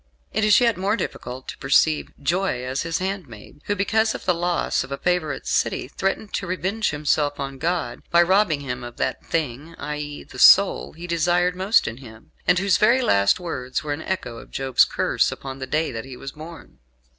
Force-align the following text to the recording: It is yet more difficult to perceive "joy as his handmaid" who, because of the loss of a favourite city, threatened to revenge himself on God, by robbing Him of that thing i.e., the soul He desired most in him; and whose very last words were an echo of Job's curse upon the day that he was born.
It 0.33 0.43
is 0.43 0.59
yet 0.59 0.77
more 0.77 0.95
difficult 0.95 1.47
to 1.49 1.59
perceive 1.59 2.11
"joy 2.19 2.63
as 2.65 2.81
his 2.81 2.97
handmaid" 2.97 3.61
who, 3.65 3.75
because 3.75 4.15
of 4.15 4.25
the 4.25 4.33
loss 4.33 4.83
of 4.83 4.91
a 4.91 4.97
favourite 4.97 5.45
city, 5.45 5.87
threatened 5.87 6.33
to 6.33 6.47
revenge 6.47 6.89
himself 6.89 7.39
on 7.39 7.59
God, 7.59 8.01
by 8.09 8.23
robbing 8.23 8.61
Him 8.61 8.83
of 8.83 8.97
that 8.97 9.23
thing 9.23 9.75
i.e., 9.77 10.23
the 10.23 10.39
soul 10.39 10.93
He 10.93 11.05
desired 11.05 11.55
most 11.55 11.87
in 11.87 11.97
him; 11.97 12.31
and 12.47 12.57
whose 12.57 12.77
very 12.77 13.03
last 13.03 13.39
words 13.39 13.83
were 13.83 13.93
an 13.93 14.01
echo 14.01 14.39
of 14.39 14.49
Job's 14.49 14.85
curse 14.85 15.31
upon 15.31 15.59
the 15.59 15.67
day 15.67 15.91
that 15.91 16.05
he 16.05 16.17
was 16.17 16.31
born. 16.31 16.79